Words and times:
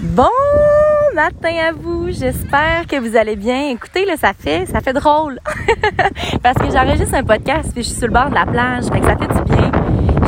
Bon 0.00 0.30
matin 1.12 1.56
à 1.68 1.72
vous. 1.72 2.06
J'espère 2.10 2.86
que 2.88 3.00
vous 3.00 3.16
allez 3.16 3.34
bien. 3.34 3.70
Écoutez, 3.70 4.04
là, 4.04 4.16
ça 4.16 4.32
fait, 4.32 4.64
ça 4.66 4.80
fait 4.80 4.92
drôle. 4.92 5.40
Parce 6.42 6.56
que 6.56 6.70
j'enregistre 6.70 7.14
un 7.14 7.24
podcast 7.24 7.70
puis 7.72 7.82
je 7.82 7.88
suis 7.88 7.98
sur 7.98 8.06
le 8.06 8.12
bord 8.12 8.30
de 8.30 8.34
la 8.34 8.46
plage. 8.46 8.84
Fait 8.84 9.00
que 9.00 9.06
ça 9.06 9.16
fait 9.16 9.26
du 9.26 9.56
bien. 9.56 9.72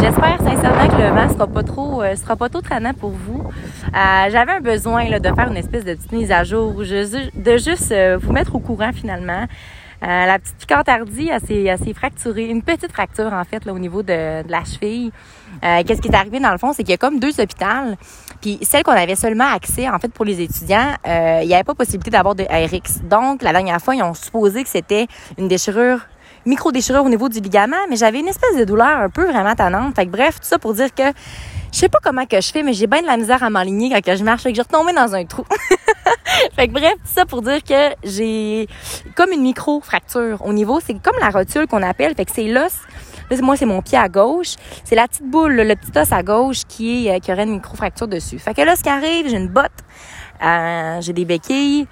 J'espère 0.01 0.39
sincèrement 0.39 0.89
que 0.89 1.01
le 1.01 1.09
vent 1.11 1.29
sera 1.33 1.47
pas 1.47 1.63
trop, 1.63 2.03
euh, 2.03 2.17
sera 2.17 2.35
pas 2.35 2.49
trop 2.49 2.63
traînant 2.63 2.95
pour 2.95 3.11
vous. 3.11 3.45
Euh, 3.45 4.31
J'avais 4.31 4.53
un 4.53 4.61
besoin 4.61 5.09
là, 5.09 5.21
de 5.21 5.29
faire 5.33 5.49
une 5.49 5.57
espèce 5.57 5.85
de 5.85 5.95
petite 5.95 6.13
mise 6.13 6.33
à 6.33 6.43
jour, 6.43 6.73
de 6.75 7.57
juste 7.57 7.93
euh, 7.93 8.19
vous 8.21 8.33
mettre 8.33 8.57
au 8.57 8.61
courant 8.61 8.91
finalement. 8.93 9.45
Euh, 10.03 10.27
la 10.27 10.39
petite 10.39 10.67
elle 10.89 11.41
s'est, 11.41 11.65
elle 11.65 11.79
s'est 11.79 11.95
fracturée. 11.95 12.47
Une 12.47 12.63
petite 12.63 12.93
fracture, 12.93 13.33
en 13.33 13.45
fait, 13.45 13.67
au 13.69 13.79
niveau 13.79 14.03
de, 14.03 14.49
la 14.49 14.65
cheville. 14.65 15.13
Euh, 15.63 15.83
qu'est-ce 15.87 16.01
qui 16.01 16.09
est 16.09 16.15
arrivé, 16.15 16.41
dans 16.41 16.53
le 16.53 16.59
fond, 16.59 16.73
c'est 16.73 16.83
qu'il 16.83 16.93
y 16.93 16.95
a 16.95 16.99
comme 16.99 17.19
deux 17.19 17.39
hôpitaux. 17.41 17.67
Puis 18.41 18.59
celle 18.63 18.83
qu'on 18.83 18.93
avait 18.93 19.17
seulement 19.17 19.53
accès, 19.53 19.89
en 19.89 19.99
fait, 19.99 20.09
pour 20.09 20.25
les 20.25 20.41
étudiants, 20.41 20.95
euh, 21.07 21.41
il 21.43 21.49
n'y 21.49 21.55
avait 21.55 21.65
pas 21.65 21.75
possibilité 21.75 22.11
d'avoir 22.11 22.35
de 22.35 22.45
RX. 22.45 23.03
Donc, 23.03 23.43
la 23.43 23.53
dernière 23.53 23.81
fois, 23.81 23.95
ils 23.95 24.03
ont 24.03 24.15
supposé 24.15 24.63
que 24.63 24.69
c'était 24.69 25.07
une 25.39 25.49
déchirure 25.49 26.01
micro-déchirure 26.47 27.05
au 27.05 27.09
niveau 27.11 27.29
du 27.29 27.39
ligament, 27.41 27.77
mais 27.91 27.97
j'avais 27.97 28.21
une 28.21 28.29
espèce 28.29 28.57
de 28.57 28.65
douleur 28.65 29.01
un 29.01 29.11
peu 29.11 29.31
vraiment 29.31 29.55
tannante. 29.55 29.95
Fait 29.95 30.07
que 30.07 30.11
bref, 30.11 30.41
tout 30.41 30.47
ça 30.47 30.59
pour 30.59 30.73
dire 30.73 30.95
que 30.95 31.03
je 31.73 31.79
sais 31.79 31.89
pas 31.91 31.99
comment 32.03 32.25
que 32.25 32.41
je 32.41 32.51
fais, 32.51 32.63
mais 32.63 32.73
j'ai 32.73 32.87
bien 32.87 33.03
de 33.03 33.07
la 33.07 33.19
misère 33.19 33.43
à 33.43 33.51
m'aligner 33.51 33.91
quand 33.91 34.17
je 34.17 34.25
marche. 34.25 34.43
Fait 34.43 34.51
que 34.51 34.57
j'ai 34.57 34.63
retombé 34.63 34.93
dans 34.93 35.15
un 35.15 35.25
trou. 35.25 35.45
fait 36.57 36.69
que 36.69 36.73
bref, 36.73 36.95
tout 36.95 37.13
ça 37.15 37.27
pour 37.27 37.43
dire 37.43 37.63
que 37.63 37.95
j'ai 38.05 38.69
comme 39.17 39.31
une 39.33 39.43
micro-fracture 39.43 40.45
au 40.45 40.53
niveau. 40.53 40.81
C'est 40.85 41.01
comme 41.01 41.17
la 41.21 41.31
rotule 41.31 41.67
qu'on 41.67 41.83
appelle. 41.83 42.15
Fait 42.15 42.25
que 42.25 42.33
c'est 42.35 42.49
l'os. 42.49 42.73
Là, 43.31 43.37
moi, 43.43 43.57
c'est 43.57 43.67
mon 43.67 43.81
pied 43.81 43.97
à 43.97 44.09
gauche. 44.09 44.57
C'est 44.85 44.97
la 44.97 45.07
petite 45.07 45.31
boule, 45.31 45.55
le 45.55 45.77
petit 45.77 45.97
os 45.97 46.13
à 46.13 46.23
gauche 46.23 46.63
qui, 46.67 47.07
est, 47.07 47.17
euh, 47.17 47.19
qui 47.21 47.33
aurait 47.33 47.45
une 47.45 47.53
micro-fracture 47.53 48.09
dessus. 48.09 48.39
Fait 48.39 48.55
que 48.55 48.63
là, 48.63 48.75
ce 48.75 48.83
qui 48.83 48.89
arrive, 48.89 49.29
j'ai 49.29 49.37
une 49.37 49.49
botte. 49.49 49.71
Euh, 50.43 51.01
j'ai 51.01 51.13
des 51.13 51.25
béquilles. 51.25 51.87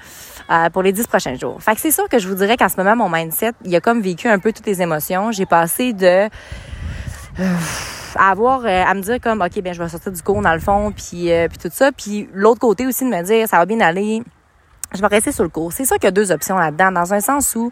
Euh, 0.51 0.71
pour 0.71 0.83
les 0.83 0.93
dix 0.93 1.07
prochains 1.07 1.35
jours. 1.35 1.63
Fait 1.63 1.75
que 1.75 1.81
c'est 1.81 1.91
sûr 1.91 2.09
que 2.09 2.19
je 2.19 2.27
vous 2.27 2.35
dirais 2.35 2.57
qu'en 2.57 2.71
ce 2.71 2.77
moment, 2.79 2.97
mon 2.97 3.11
mindset, 3.11 3.53
il 3.67 3.77
a 3.77 3.83
comme 3.83 4.01
vécu 4.01 4.29
un 4.29 4.39
peu 4.39 4.51
toutes 4.51 4.65
les 4.65 4.81
émotions. 4.81 5.31
J'ai 5.31 5.45
passé 5.45 5.93
de 5.93 6.07
euh, 6.07 7.57
à 8.17 8.31
avoir 8.31 8.65
euh, 8.65 8.83
à 8.87 8.95
me 8.95 9.03
dire 9.03 9.21
comme 9.21 9.43
OK, 9.43 9.61
ben 9.61 9.75
je 9.75 9.83
vais 9.83 9.89
sortir 9.91 10.11
du 10.11 10.23
cours 10.23 10.41
dans 10.41 10.55
le 10.55 10.61
fond 10.61 10.91
puis 10.91 11.31
puis 11.51 11.59
tout 11.59 11.69
ça, 11.71 11.93
puis 11.93 12.31
l'autre 12.33 12.61
côté 12.61 12.87
aussi 12.87 13.05
de 13.05 13.11
me 13.11 13.23
dire 13.23 13.47
ça 13.47 13.59
va 13.59 13.67
bien 13.67 13.81
aller. 13.81 14.23
Je 14.95 15.01
vais 15.01 15.07
rester 15.07 15.33
sur 15.33 15.45
le 15.45 15.51
cours. 15.51 15.73
C'est 15.73 15.85
sûr 15.85 15.97
qu'il 15.97 16.05
y 16.05 16.09
a 16.09 16.13
deux 16.13 16.33
options 16.33 16.57
là-dedans 16.57 16.93
dans 16.93 17.13
un 17.13 17.21
sens 17.21 17.55
où 17.55 17.71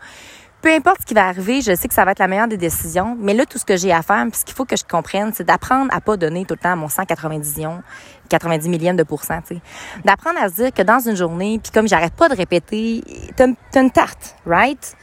peu 0.63 0.73
importe 0.73 1.03
ce 1.03 1.07
qui 1.07 1.15
va 1.15 1.27
arriver, 1.27 1.61
je 1.61 1.75
sais 1.75 1.87
que 1.87 1.95
ça 1.95 2.05
va 2.05 2.11
être 2.11 2.19
la 2.19 2.29
meilleure 2.29 2.49
des 2.49 2.57
décisions. 2.57 3.17
Mais 3.21 3.35
là, 3.35 3.47
tout 3.47 3.59
ce 3.59 3.65
que 3.65 3.77
j'ai 3.77 3.93
à 3.93 4.03
faire, 4.03 4.25
puis 4.31 4.41
ce 4.41 4.45
qu'il 4.45 4.55
faut 4.55 4.65
que 4.65 4.77
je 4.77 4.85
comprenne, 4.85 5.33
c'est 5.35 5.45
d'apprendre 5.45 5.95
à 5.95 6.01
pas 6.01 6.17
donner 6.17 6.45
tout 6.45 6.55
le 6.55 6.61
temps 6.61 6.77
mon 6.77 6.89
190 6.89 7.61
90 8.29 8.69
millièmes 8.69 8.97
de 8.97 9.05
pourcent. 9.05 9.39
D'apprendre 10.05 10.41
à 10.43 10.49
se 10.49 10.55
dire 10.55 10.73
que 10.73 10.83
dans 10.83 10.99
une 10.99 11.15
journée, 11.15 11.61
puis 11.63 11.71
comme 11.73 11.87
j'arrête 11.87 12.15
pas 12.15 12.29
de 12.29 12.35
répéter, 12.35 13.05
t'as 13.37 13.47
une 13.81 13.91
tarte, 13.93 14.35
right? 14.45 14.97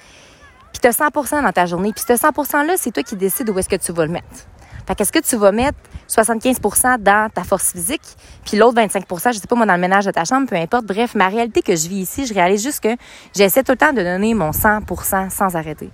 Puis 0.73 0.81
t'as 0.81 0.89
100% 0.89 1.43
dans 1.43 1.51
ta 1.51 1.65
journée. 1.65 1.93
Puis 1.93 2.03
ce 2.05 2.17
100 2.17 2.31
%-là, 2.31 2.73
c'est 2.77 2.91
toi 2.91 3.03
qui 3.03 3.15
décides 3.15 3.49
où 3.49 3.57
est-ce 3.57 3.69
que 3.69 3.75
tu 3.75 3.93
vas 3.93 4.05
le 4.05 4.11
mettre. 4.11 4.47
Fait 4.87 4.95
qu'est-ce 4.95 5.11
que 5.11 5.19
tu 5.19 5.35
vas 5.37 5.51
mettre? 5.51 5.77
75% 6.09 6.99
dans 6.99 7.29
ta 7.29 7.43
force 7.43 7.71
physique, 7.71 8.01
puis 8.45 8.57
l'autre 8.57 8.79
25% 8.79 9.33
je 9.33 9.39
sais 9.39 9.47
pas 9.47 9.55
moi 9.55 9.65
dans 9.65 9.75
le 9.75 9.79
ménage 9.79 10.05
de 10.05 10.11
ta 10.11 10.25
chambre, 10.25 10.47
peu 10.47 10.55
importe. 10.55 10.85
Bref, 10.85 11.15
ma 11.15 11.27
réalité 11.27 11.61
que 11.61 11.75
je 11.75 11.87
vis 11.87 12.01
ici, 12.01 12.25
je 12.25 12.33
réalise 12.33 12.61
juste 12.61 12.81
que 12.81 12.95
j'essaie 13.35 13.63
tout 13.63 13.71
le 13.71 13.77
temps 13.77 13.93
de 13.93 14.03
donner 14.03 14.33
mon 14.33 14.51
100 14.51 14.81
sans 15.29 15.55
arrêter. 15.55 15.89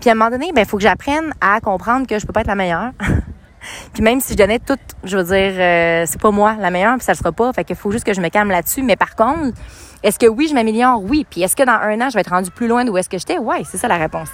Puis 0.00 0.10
à 0.10 0.12
un 0.12 0.16
moment 0.16 0.30
donné, 0.30 0.52
ben 0.52 0.62
il 0.62 0.68
faut 0.68 0.76
que 0.76 0.82
j'apprenne 0.82 1.32
à 1.40 1.60
comprendre 1.60 2.06
que 2.06 2.18
je 2.18 2.26
peux 2.26 2.32
pas 2.32 2.42
être 2.42 2.46
la 2.46 2.54
meilleure. 2.54 2.92
puis 3.92 4.02
même 4.02 4.20
si 4.20 4.34
je 4.34 4.38
donnais 4.38 4.60
tout, 4.60 4.78
je 5.02 5.16
veux 5.16 5.24
dire 5.24 5.54
euh, 5.58 6.04
c'est 6.06 6.20
pas 6.20 6.30
moi 6.30 6.54
la 6.60 6.70
meilleure, 6.70 6.96
puis 6.96 7.04
ça 7.04 7.12
le 7.12 7.18
sera 7.18 7.32
pas, 7.32 7.52
fait 7.52 7.64
qu'il 7.64 7.76
faut 7.76 7.90
juste 7.90 8.04
que 8.04 8.14
je 8.14 8.20
me 8.20 8.28
calme 8.28 8.50
là-dessus, 8.50 8.82
mais 8.82 8.96
par 8.96 9.16
contre, 9.16 9.58
est-ce 10.02 10.18
que 10.18 10.26
oui, 10.26 10.46
je 10.48 10.54
m'améliore? 10.54 11.02
Oui, 11.02 11.26
puis 11.28 11.42
est-ce 11.42 11.56
que 11.56 11.64
dans 11.64 11.72
un 11.72 12.00
an, 12.00 12.08
je 12.08 12.14
vais 12.14 12.20
être 12.20 12.30
rendu 12.30 12.50
plus 12.50 12.68
loin 12.68 12.84
d'où 12.84 12.96
est-ce 12.96 13.08
que 13.08 13.18
j'étais? 13.18 13.38
Ouais, 13.38 13.62
c'est 13.68 13.78
ça 13.78 13.88
la 13.88 13.96
réponse, 13.96 14.28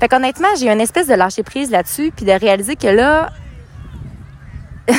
fait 0.00 0.08
qu'honnêtement, 0.08 0.48
j'ai 0.56 0.70
une 0.70 0.80
espèce 0.80 1.08
de 1.08 1.14
lâcher 1.14 1.42
prise 1.42 1.70
là-dessus, 1.70 2.12
puis 2.14 2.24
de 2.24 2.32
réaliser 2.32 2.76
que 2.76 2.86
là, 2.86 3.30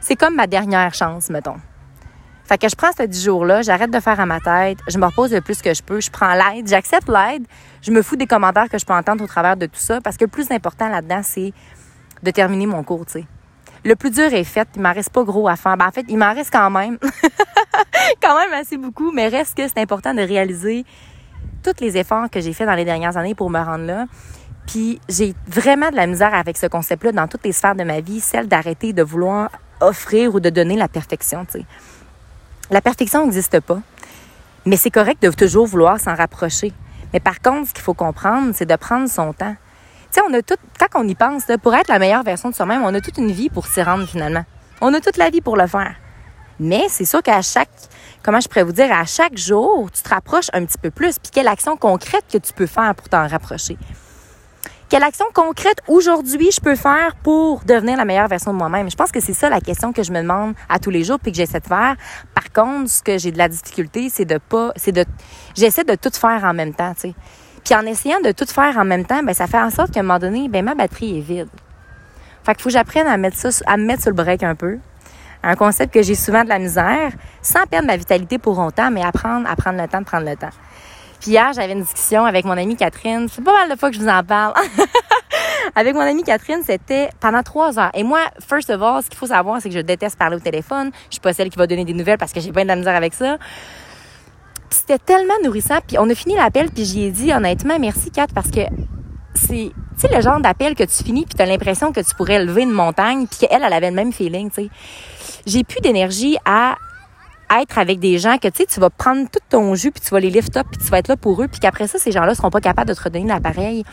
c'est 0.00 0.16
comme 0.16 0.34
ma 0.34 0.46
dernière 0.46 0.92
chance, 0.94 1.30
mettons. 1.30 1.56
Fait 2.44 2.56
que 2.58 2.68
je 2.68 2.76
prends 2.76 2.90
ce 2.96 3.02
10 3.02 3.24
jours-là, 3.24 3.62
j'arrête 3.62 3.90
de 3.90 4.00
faire 4.00 4.18
à 4.20 4.26
ma 4.26 4.40
tête, 4.40 4.78
je 4.88 4.98
me 4.98 5.04
repose 5.04 5.32
le 5.32 5.42
plus 5.42 5.60
que 5.60 5.74
je 5.74 5.82
peux, 5.82 6.00
je 6.00 6.10
prends 6.10 6.32
l'aide, 6.32 6.66
j'accepte 6.66 7.08
l'aide, 7.08 7.46
je 7.82 7.90
me 7.90 8.00
fous 8.00 8.16
des 8.16 8.26
commentaires 8.26 8.70
que 8.70 8.78
je 8.78 8.86
peux 8.86 8.94
entendre 8.94 9.22
au 9.22 9.26
travers 9.26 9.56
de 9.56 9.66
tout 9.66 9.80
ça, 9.80 10.00
parce 10.00 10.16
que 10.16 10.24
le 10.24 10.30
plus 10.30 10.50
important 10.50 10.88
là-dedans, 10.88 11.20
c'est 11.22 11.52
de 12.22 12.30
terminer 12.30 12.66
mon 12.66 12.82
cours, 12.82 13.04
tu 13.06 13.12
sais. 13.12 13.24
Le 13.84 13.96
plus 13.96 14.10
dur 14.10 14.32
est 14.32 14.44
fait, 14.44 14.68
il 14.74 14.82
m'en 14.82 14.92
reste 14.92 15.10
pas 15.10 15.22
gros 15.24 15.46
à 15.46 15.56
faire. 15.56 15.76
Ben, 15.76 15.86
en 15.86 15.92
fait, 15.92 16.04
il 16.08 16.18
m'en 16.18 16.34
reste 16.34 16.50
quand 16.50 16.70
même, 16.70 16.98
quand 18.22 18.38
même 18.38 18.52
assez 18.52 18.76
beaucoup, 18.76 19.12
mais 19.12 19.28
reste 19.28 19.56
que 19.56 19.68
c'est 19.68 19.78
important 19.78 20.14
de 20.14 20.22
réaliser 20.22 20.84
tous 21.62 21.80
les 21.80 21.96
efforts 21.96 22.30
que 22.30 22.40
j'ai 22.40 22.52
fait 22.52 22.66
dans 22.66 22.74
les 22.74 22.84
dernières 22.84 23.16
années 23.16 23.34
pour 23.34 23.50
me 23.50 23.58
rendre 23.58 23.84
là. 23.84 24.06
Puis 24.66 25.00
j'ai 25.08 25.34
vraiment 25.46 25.90
de 25.90 25.96
la 25.96 26.06
misère 26.06 26.34
avec 26.34 26.56
ce 26.56 26.66
concept-là 26.66 27.12
dans 27.12 27.26
toutes 27.26 27.44
les 27.44 27.52
sphères 27.52 27.74
de 27.74 27.84
ma 27.84 28.00
vie, 28.00 28.20
celle 28.20 28.48
d'arrêter 28.48 28.92
de 28.92 29.02
vouloir 29.02 29.50
offrir 29.80 30.34
ou 30.34 30.40
de 30.40 30.50
donner 30.50 30.76
la 30.76 30.88
perfection. 30.88 31.46
sais. 31.48 31.64
La 32.70 32.82
perfection 32.82 33.24
n'existe 33.24 33.60
pas, 33.60 33.80
mais 34.66 34.76
c'est 34.76 34.90
correct 34.90 35.22
de 35.22 35.30
toujours 35.30 35.66
vouloir 35.66 35.98
s'en 35.98 36.14
rapprocher. 36.14 36.72
Mais 37.12 37.20
par 37.20 37.40
contre, 37.40 37.68
ce 37.68 37.74
qu'il 37.74 37.82
faut 37.82 37.94
comprendre, 37.94 38.52
c'est 38.54 38.66
de 38.66 38.76
prendre 38.76 39.08
son 39.08 39.32
temps. 39.32 39.56
Tu 40.12 40.20
sais, 40.20 40.26
on 40.28 40.34
a 40.34 40.42
tout, 40.42 40.56
quand 40.78 41.00
on 41.02 41.08
y 41.08 41.14
pense, 41.14 41.44
pour 41.62 41.74
être 41.74 41.88
la 41.88 41.98
meilleure 41.98 42.22
version 42.22 42.50
de 42.50 42.54
soi-même, 42.54 42.82
on 42.82 42.94
a 42.94 43.00
toute 43.00 43.16
une 43.16 43.32
vie 43.32 43.48
pour 43.48 43.66
s'y 43.66 43.82
rendre 43.82 44.06
finalement. 44.06 44.44
On 44.80 44.92
a 44.92 45.00
toute 45.00 45.16
la 45.16 45.30
vie 45.30 45.40
pour 45.40 45.56
le 45.56 45.66
faire. 45.66 45.94
Mais 46.60 46.86
c'est 46.88 47.04
sûr 47.04 47.22
qu'à 47.22 47.40
chaque, 47.40 47.70
comment 48.22 48.40
je 48.40 48.48
pourrais 48.48 48.64
vous 48.64 48.72
dire, 48.72 48.92
à 48.92 49.04
chaque 49.04 49.36
jour, 49.36 49.90
tu 49.90 50.02
te 50.02 50.08
rapproches 50.08 50.48
un 50.52 50.64
petit 50.64 50.78
peu 50.78 50.90
plus. 50.90 51.18
Puis 51.18 51.30
quelle 51.32 51.48
action 51.48 51.76
concrète 51.76 52.24
que 52.30 52.38
tu 52.38 52.52
peux 52.52 52.66
faire 52.66 52.94
pour 52.94 53.08
t'en 53.08 53.26
rapprocher? 53.26 53.76
Quelle 54.88 55.02
action 55.02 55.26
concrète 55.34 55.82
aujourd'hui 55.86 56.50
je 56.50 56.62
peux 56.62 56.74
faire 56.74 57.14
pour 57.22 57.62
devenir 57.64 57.98
la 57.98 58.06
meilleure 58.06 58.28
version 58.28 58.54
de 58.54 58.58
moi-même? 58.58 58.90
Je 58.90 58.96
pense 58.96 59.12
que 59.12 59.20
c'est 59.20 59.34
ça 59.34 59.50
la 59.50 59.60
question 59.60 59.92
que 59.92 60.02
je 60.02 60.10
me 60.12 60.22
demande 60.22 60.54
à 60.70 60.78
tous 60.78 60.88
les 60.88 61.04
jours 61.04 61.18
puis 61.20 61.30
que 61.30 61.36
j'essaie 61.36 61.60
de 61.60 61.66
faire. 61.66 61.94
Par 62.34 62.50
contre, 62.54 62.88
ce 62.88 63.02
que 63.02 63.18
j'ai 63.18 63.30
de 63.30 63.36
la 63.36 63.48
difficulté, 63.50 64.08
c'est 64.08 64.24
de 64.24 64.38
pas, 64.38 64.72
c'est 64.76 64.92
de, 64.92 65.04
j'essaie 65.54 65.84
de 65.84 65.94
tout 65.94 66.10
faire 66.10 66.42
en 66.42 66.54
même 66.54 66.72
temps, 66.72 66.94
tu 66.94 67.08
sais. 67.08 67.14
Puis 67.62 67.74
en 67.74 67.82
essayant 67.82 68.20
de 68.20 68.32
tout 68.32 68.46
faire 68.46 68.78
en 68.78 68.84
même 68.86 69.04
temps, 69.04 69.22
ben 69.22 69.34
ça 69.34 69.46
fait 69.46 69.60
en 69.60 69.68
sorte 69.68 69.90
qu'à 69.90 70.00
un 70.00 70.04
moment 70.04 70.18
donné, 70.18 70.48
ben 70.48 70.64
ma 70.64 70.74
batterie 70.74 71.18
est 71.18 71.20
vide. 71.20 71.48
Fait 72.44 72.54
qu'il 72.54 72.62
faut 72.62 72.70
que 72.70 72.72
j'apprenne 72.72 73.06
à 73.06 73.18
mettre 73.18 73.36
ça, 73.36 73.50
à 73.66 73.76
me 73.76 73.84
mettre 73.84 74.00
sur 74.00 74.10
le 74.10 74.16
break 74.16 74.42
un 74.42 74.54
peu, 74.54 74.78
un 75.42 75.54
concept 75.54 75.94
que 75.94 76.02
j'ai 76.02 76.14
souvent 76.14 76.44
de 76.44 76.48
la 76.48 76.58
misère, 76.58 77.12
sans 77.42 77.64
perdre 77.66 77.86
ma 77.86 77.96
vitalité 77.96 78.38
pour 78.38 78.56
longtemps, 78.56 78.90
mais 78.90 79.04
apprendre 79.04 79.48
à 79.48 79.56
prendre 79.56 79.80
le 79.80 79.88
temps 79.88 80.00
de 80.00 80.04
prendre 80.04 80.28
le 80.28 80.36
temps. 80.36 80.50
Puis 81.20 81.32
hier, 81.32 81.52
j'avais 81.52 81.72
une 81.72 81.82
discussion 81.82 82.24
avec 82.24 82.44
mon 82.44 82.52
amie 82.52 82.76
Catherine. 82.76 83.28
C'est 83.28 83.42
pas 83.42 83.52
mal 83.52 83.70
de 83.70 83.76
fois 83.76 83.90
que 83.90 83.96
je 83.96 84.00
vous 84.00 84.08
en 84.08 84.22
parle. 84.22 84.54
avec 85.74 85.94
mon 85.94 86.00
amie 86.00 86.22
Catherine, 86.22 86.60
c'était 86.64 87.10
pendant 87.20 87.42
trois 87.42 87.78
heures. 87.78 87.90
Et 87.94 88.04
moi, 88.04 88.20
first 88.48 88.70
of 88.70 88.80
all, 88.82 89.02
ce 89.02 89.08
qu'il 89.08 89.18
faut 89.18 89.26
savoir, 89.26 89.60
c'est 89.60 89.68
que 89.68 89.74
je 89.74 89.80
déteste 89.80 90.16
parler 90.16 90.36
au 90.36 90.40
téléphone. 90.40 90.90
Je 91.08 91.14
suis 91.14 91.20
pas 91.20 91.32
celle 91.32 91.50
qui 91.50 91.58
va 91.58 91.66
donner 91.66 91.84
des 91.84 91.92
nouvelles 91.92 92.18
parce 92.18 92.32
que 92.32 92.40
j'ai 92.40 92.52
pas 92.52 92.62
de 92.62 92.68
la 92.68 92.76
misère 92.76 92.94
avec 92.94 93.14
ça. 93.14 93.36
c'était 94.70 94.98
tellement 94.98 95.34
nourrissant. 95.44 95.78
Puis 95.86 95.98
on 95.98 96.08
a 96.08 96.14
fini 96.14 96.36
l'appel, 96.36 96.70
puis 96.70 96.84
j'y 96.84 97.04
ai 97.04 97.10
dit 97.10 97.32
honnêtement 97.32 97.78
merci 97.80 98.10
Kat 98.10 98.26
parce 98.32 98.50
que 98.50 98.60
c'est 99.34 99.72
tu 99.98 100.06
sais 100.06 100.14
le 100.14 100.20
genre 100.20 100.40
d'appel 100.40 100.74
que 100.74 100.84
tu 100.84 101.04
finis 101.04 101.24
puis 101.24 101.34
tu 101.34 101.42
as 101.42 101.46
l'impression 101.46 101.92
que 101.92 102.00
tu 102.00 102.14
pourrais 102.14 102.44
lever 102.44 102.62
une 102.62 102.70
montagne 102.70 103.26
puis 103.26 103.46
qu'elle 103.46 103.62
elle 103.62 103.72
avait 103.72 103.90
le 103.90 103.96
même 103.96 104.12
feeling, 104.12 104.50
tu 104.50 104.64
sais 104.64 104.70
j'ai 105.46 105.64
plus 105.64 105.80
d'énergie 105.80 106.36
à 106.44 106.76
être 107.60 107.78
avec 107.78 107.98
des 107.98 108.18
gens 108.18 108.36
que 108.36 108.48
tu 108.48 108.58
sais 108.58 108.66
tu 108.66 108.80
vas 108.80 108.90
prendre 108.90 109.28
tout 109.30 109.40
ton 109.48 109.74
jus 109.74 109.90
puis 109.90 110.02
tu 110.02 110.10
vas 110.10 110.20
les 110.20 110.30
lift 110.30 110.56
up 110.56 110.66
puis 110.70 110.80
tu 110.80 110.90
vas 110.90 110.98
être 110.98 111.08
là 111.08 111.16
pour 111.16 111.42
eux 111.42 111.48
puis 111.48 111.60
qu'après 111.60 111.86
ça 111.86 111.98
ces 111.98 112.12
gens-là 112.12 112.34
seront 112.34 112.50
pas 112.50 112.60
capables 112.60 112.88
de 112.88 112.94
te 112.94 113.02
redonner 113.02 113.26
l'appareil. 113.26 113.84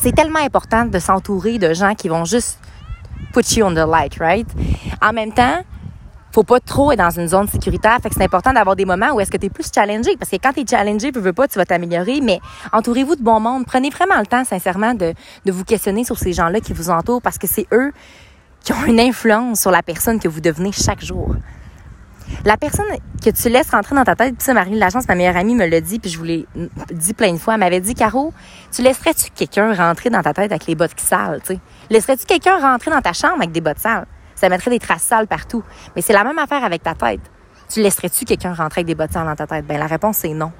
C'est 0.00 0.14
tellement 0.14 0.40
important 0.40 0.84
de 0.84 0.98
s'entourer 0.98 1.58
de 1.58 1.72
gens 1.72 1.94
qui 1.94 2.08
vont 2.08 2.24
juste 2.24 2.58
put 3.32 3.56
you 3.56 3.64
on 3.64 3.72
the 3.72 3.88
light, 3.88 4.16
right? 4.20 4.46
En 5.02 5.12
même 5.12 5.32
temps, 5.32 5.62
faut 6.38 6.44
pas 6.44 6.60
trop 6.60 6.92
être 6.92 7.00
dans 7.00 7.10
une 7.10 7.26
zone 7.26 7.48
sécuritaire. 7.48 7.98
Fait 8.00 8.10
que 8.10 8.14
c'est 8.14 8.22
important 8.22 8.52
d'avoir 8.52 8.76
des 8.76 8.84
moments 8.84 9.10
où 9.12 9.18
est-ce 9.18 9.30
que 9.30 9.36
tu 9.36 9.46
es 9.46 9.50
plus 9.50 9.68
challengé. 9.74 10.16
Parce 10.16 10.30
que 10.30 10.36
quand 10.36 10.52
tu 10.52 10.60
es 10.60 10.64
challengé, 10.64 11.10
tu 11.10 11.18
veux 11.18 11.32
pas, 11.32 11.48
tu 11.48 11.58
vas 11.58 11.64
t'améliorer. 11.64 12.20
Mais 12.22 12.38
entourez-vous 12.72 13.16
de 13.16 13.22
bon 13.22 13.40
monde. 13.40 13.66
Prenez 13.66 13.90
vraiment 13.90 14.20
le 14.20 14.26
temps, 14.26 14.44
sincèrement, 14.44 14.94
de, 14.94 15.14
de 15.44 15.52
vous 15.52 15.64
questionner 15.64 16.04
sur 16.04 16.16
ces 16.16 16.32
gens-là 16.32 16.60
qui 16.60 16.72
vous 16.72 16.90
entourent 16.90 17.22
parce 17.22 17.38
que 17.38 17.48
c'est 17.48 17.66
eux 17.72 17.90
qui 18.62 18.72
ont 18.72 18.84
une 18.86 19.00
influence 19.00 19.60
sur 19.60 19.72
la 19.72 19.82
personne 19.82 20.20
que 20.20 20.28
vous 20.28 20.40
devenez 20.40 20.70
chaque 20.70 21.04
jour. 21.04 21.34
La 22.44 22.56
personne 22.56 22.86
que 23.24 23.30
tu 23.30 23.48
laisses 23.48 23.70
rentrer 23.70 23.96
dans 23.96 24.04
ta 24.04 24.14
tête, 24.14 24.36
puis 24.36 24.44
ça, 24.44 24.54
Marie 24.54 24.78
Lachance, 24.78 25.08
ma 25.08 25.16
meilleure 25.16 25.36
amie, 25.36 25.56
me 25.56 25.66
l'a 25.66 25.80
dit, 25.80 25.98
puis 25.98 26.08
je 26.08 26.18
vous 26.18 26.24
l'ai 26.24 26.46
dit 26.92 27.14
plein 27.14 27.32
de 27.32 27.38
fois. 27.38 27.54
Elle 27.54 27.60
m'avait 27.60 27.80
dit, 27.80 27.94
Caro, 27.94 28.32
tu 28.70 28.82
laisserais-tu 28.82 29.30
quelqu'un 29.34 29.74
rentrer 29.74 30.08
dans 30.08 30.22
ta 30.22 30.34
tête 30.34 30.52
avec 30.52 30.66
les 30.66 30.76
bottes 30.76 30.94
qui 30.94 31.04
sales, 31.04 31.40
tu 31.40 31.54
sais? 31.54 31.60
Laisserais-tu 31.90 32.26
quelqu'un 32.26 32.60
rentrer 32.60 32.92
dans 32.92 33.00
ta 33.00 33.12
chambre 33.12 33.38
avec 33.38 33.50
des 33.50 33.60
bottes 33.60 33.80
sales? 33.80 34.06
Ça 34.38 34.48
mettrait 34.48 34.70
des 34.70 34.78
traces 34.78 35.02
sales 35.02 35.26
partout. 35.26 35.64
Mais 35.96 36.02
c'est 36.02 36.12
la 36.12 36.22
même 36.22 36.38
affaire 36.38 36.62
avec 36.62 36.84
ta 36.84 36.94
tête. 36.94 37.20
Tu 37.68 37.82
laisserais-tu 37.82 38.24
quelqu'un 38.24 38.54
rentrer 38.54 38.80
avec 38.80 38.86
des 38.86 38.94
bottes 38.94 39.12
sales 39.12 39.26
dans 39.26 39.34
ta 39.34 39.48
tête? 39.48 39.66
Ben, 39.66 39.78
la 39.78 39.88
réponse, 39.88 40.18
c'est 40.18 40.32
non. 40.32 40.52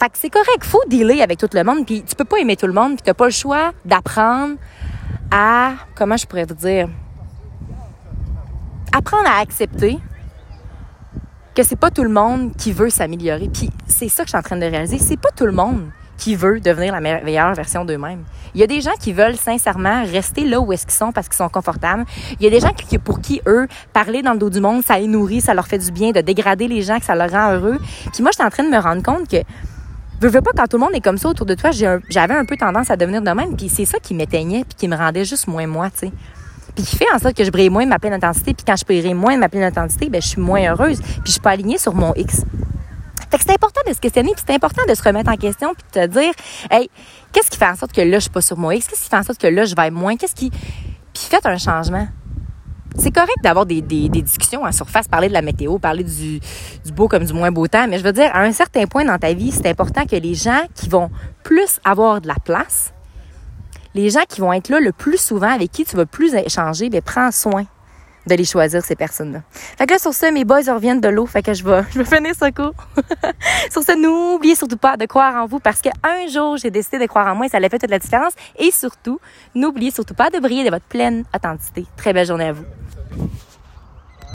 Fait 0.00 0.08
que 0.08 0.18
c'est 0.18 0.28
correct, 0.28 0.64
faut 0.64 0.82
dealer 0.88 1.22
avec 1.22 1.38
tout 1.38 1.48
le 1.52 1.62
monde, 1.62 1.86
puis 1.86 2.02
tu 2.02 2.14
peux 2.16 2.24
pas 2.24 2.38
aimer 2.38 2.56
tout 2.56 2.66
le 2.66 2.72
monde, 2.72 2.96
puis 2.96 3.02
t'as 3.02 3.14
pas 3.14 3.26
le 3.26 3.30
choix 3.30 3.72
d'apprendre 3.84 4.56
à, 5.30 5.72
comment 5.94 6.16
je 6.16 6.26
pourrais 6.26 6.44
vous 6.44 6.54
dire, 6.54 6.88
apprendre 8.92 9.28
à 9.28 9.40
accepter 9.40 9.98
que 11.54 11.62
c'est 11.62 11.76
pas 11.76 11.90
tout 11.90 12.02
le 12.02 12.10
monde 12.10 12.54
qui 12.56 12.72
veut 12.72 12.90
s'améliorer. 12.90 13.48
Puis 13.48 13.70
c'est 13.86 14.08
ça 14.08 14.24
que 14.24 14.26
je 14.26 14.30
suis 14.30 14.38
en 14.38 14.42
train 14.42 14.56
de 14.56 14.66
réaliser. 14.66 14.98
C'est 14.98 15.16
pas 15.16 15.30
tout 15.30 15.46
le 15.46 15.52
monde 15.52 15.90
qui 16.16 16.34
veut 16.34 16.60
devenir 16.60 16.92
la 16.92 17.00
meilleure 17.00 17.54
version 17.54 17.84
d'eux-mêmes. 17.84 18.24
Il 18.54 18.60
y 18.60 18.64
a 18.64 18.66
des 18.66 18.80
gens 18.80 18.94
qui 18.98 19.12
veulent 19.12 19.36
sincèrement 19.36 20.02
rester 20.04 20.44
là 20.44 20.60
où 20.60 20.72
est-ce 20.72 20.86
qu'ils 20.86 20.94
sont 20.94 21.12
parce 21.12 21.28
qu'ils 21.28 21.36
sont 21.36 21.48
confortables. 21.48 22.04
Il 22.40 22.44
y 22.44 22.46
a 22.46 22.50
des 22.50 22.60
gens 22.60 22.72
pour 23.04 23.20
qui, 23.20 23.40
eux, 23.46 23.68
parler 23.92 24.22
dans 24.22 24.32
le 24.32 24.38
dos 24.38 24.50
du 24.50 24.60
monde, 24.60 24.82
ça 24.82 24.98
les 24.98 25.06
nourrit, 25.06 25.40
ça 25.40 25.54
leur 25.54 25.66
fait 25.66 25.78
du 25.78 25.90
bien, 25.90 26.12
de 26.12 26.20
dégrader 26.20 26.68
les 26.68 26.82
gens, 26.82 26.98
que 26.98 27.04
ça 27.04 27.14
leur 27.14 27.30
rend 27.30 27.52
heureux. 27.52 27.78
Puis 28.12 28.22
moi, 28.22 28.30
je 28.30 28.36
suis 28.36 28.44
en 28.44 28.50
train 28.50 28.64
de 28.64 28.70
me 28.70 28.78
rendre 28.78 29.02
compte 29.02 29.28
que 29.28 29.36
veux, 30.20 30.28
veux 30.28 30.40
pas, 30.40 30.52
quand 30.56 30.66
tout 30.66 30.78
le 30.78 30.84
monde 30.84 30.94
est 30.94 31.00
comme 31.00 31.18
ça 31.18 31.28
autour 31.28 31.46
de 31.46 31.54
toi, 31.54 31.70
j'avais 31.70 32.34
un, 32.34 32.44
peu 32.44 32.56
tendance 32.56 32.90
à 32.90 32.96
devenir 32.96 33.22
de 33.22 33.30
même. 33.30 33.56
Puis 33.56 33.68
c'est 33.68 33.84
ça 33.84 33.98
qui 33.98 34.14
m'éteignait, 34.14 34.64
puis 34.64 34.74
qui 34.76 34.88
me 34.88 34.96
rendait 34.96 35.24
juste 35.24 35.46
moins 35.48 35.66
moi, 35.66 35.90
tu 35.90 36.06
sais. 36.06 36.12
Puis 36.74 36.84
qui 36.84 36.96
fait 36.96 37.06
en 37.14 37.18
sorte 37.18 37.34
que 37.34 37.44
je 37.44 37.50
brille 37.50 37.70
moins 37.70 37.84
de 37.84 37.88
ma 37.88 37.98
pleine 37.98 38.12
intensité. 38.12 38.52
Puis 38.52 38.64
quand 38.66 38.76
je 38.76 38.84
brillerai 38.84 39.14
moins 39.14 39.34
de 39.34 39.40
ma 39.40 39.48
pleine 39.48 39.62
intensité, 39.62 40.10
ben 40.10 40.20
je 40.20 40.28
suis 40.28 40.40
moins 40.40 40.70
heureuse. 40.70 41.00
Puis 41.00 41.22
je 41.26 41.30
suis 41.32 41.40
pas 41.40 41.50
alignée 41.50 41.78
sur 41.78 41.94
mon 41.94 42.12
X. 42.14 42.42
Fait 43.30 43.38
que 43.38 43.44
c'est 43.44 43.52
important 43.52 43.80
de 43.86 43.92
se 43.92 44.00
questionner, 44.00 44.32
puis 44.32 44.42
c'est 44.46 44.54
important 44.54 44.82
de 44.88 44.94
se 44.94 45.02
remettre 45.02 45.30
en 45.30 45.36
question, 45.36 45.74
puis 45.74 45.84
de 46.00 46.06
te 46.06 46.12
dire, 46.12 46.32
hey, 46.70 46.88
qu'est-ce 47.32 47.50
qui 47.50 47.58
fait 47.58 47.66
en 47.66 47.74
sorte 47.74 47.92
que 47.92 48.00
là, 48.00 48.18
je 48.18 48.22
suis 48.22 48.30
pas 48.30 48.40
sur 48.40 48.56
mon 48.56 48.70
X? 48.70 48.86
Qu'est-ce 48.86 49.04
qui 49.04 49.10
fait 49.10 49.16
en 49.16 49.22
sorte 49.22 49.40
que 49.40 49.46
là, 49.46 49.64
je 49.64 49.74
vais 49.74 49.90
moins? 49.90 50.16
Qu'est-ce 50.16 50.34
qui. 50.34 50.50
Puis 50.50 51.24
faites 51.28 51.46
un 51.46 51.58
changement. 51.58 52.06
C'est 52.98 53.10
correct 53.10 53.36
d'avoir 53.42 53.66
des, 53.66 53.82
discussions 53.82 54.64
en 54.64 54.72
surface, 54.72 55.06
parler 55.06 55.28
de 55.28 55.34
la 55.34 55.42
météo, 55.42 55.78
parler 55.78 56.02
du, 56.04 56.40
beau 56.92 57.08
comme 57.08 57.24
du 57.24 57.32
moins 57.34 57.50
beau 57.50 57.66
temps, 57.66 57.86
mais 57.88 57.98
je 57.98 58.04
veux 58.04 58.12
dire, 58.12 58.30
à 58.32 58.40
un 58.40 58.52
certain 58.52 58.86
point 58.86 59.04
dans 59.04 59.18
ta 59.18 59.34
vie, 59.34 59.52
c'est 59.52 59.68
important 59.68 60.06
que 60.06 60.16
les 60.16 60.34
gens 60.34 60.62
qui 60.74 60.88
vont 60.88 61.10
plus 61.42 61.78
avoir 61.84 62.22
de 62.22 62.28
la 62.28 62.36
place, 62.42 62.94
les 63.94 64.08
gens 64.08 64.22
qui 64.26 64.40
vont 64.40 64.52
être 64.52 64.70
là 64.70 64.80
le 64.80 64.92
plus 64.92 65.18
souvent, 65.18 65.50
avec 65.50 65.72
qui 65.72 65.84
tu 65.84 65.94
vas 65.94 66.06
plus 66.06 66.34
échanger, 66.34 66.88
bien, 66.88 67.02
prends 67.02 67.30
soin 67.32 67.66
de 68.26 68.34
les 68.34 68.44
choisir, 68.44 68.84
ces 68.84 68.96
personnes-là. 68.96 69.42
Fait 69.50 69.86
que 69.86 69.92
là, 69.92 69.98
sur 69.98 70.12
ça, 70.12 70.30
mes 70.30 70.44
boys 70.44 70.62
reviennent 70.68 71.00
de 71.00 71.08
l'eau. 71.08 71.26
Fait 71.26 71.42
que 71.42 71.54
je 71.54 71.64
vais, 71.64 71.82
je 71.92 71.98
vais 71.98 72.04
finir 72.04 72.34
ce 72.40 72.50
cours. 72.50 72.74
sur 73.70 73.82
ça, 73.82 73.94
n'oubliez 73.94 74.54
surtout 74.54 74.76
pas 74.76 74.96
de 74.96 75.06
croire 75.06 75.36
en 75.36 75.46
vous 75.46 75.58
parce 75.58 75.80
qu'un 75.80 76.26
jour, 76.28 76.56
j'ai 76.56 76.70
décidé 76.70 76.98
de 76.98 77.06
croire 77.06 77.26
en 77.28 77.34
moi 77.34 77.46
et 77.46 77.48
ça 77.48 77.58
a 77.58 77.68
fait 77.68 77.78
toute 77.78 77.90
la 77.90 77.98
différence. 77.98 78.32
Et 78.58 78.70
surtout, 78.70 79.20
n'oubliez 79.54 79.90
surtout 79.90 80.14
pas 80.14 80.30
de 80.30 80.38
briller 80.38 80.64
de 80.64 80.70
votre 80.70 80.86
pleine 80.86 81.24
authenticité. 81.34 81.86
Très 81.96 82.12
belle 82.12 82.26
journée 82.26 82.46
à 82.46 82.52
vous. 82.52 82.64